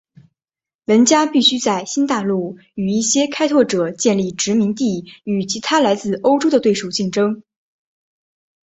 [0.85, 7.43] 玩家必须在新大陆与一些开拓者建立殖民地与其他来自欧洲的对手竞争。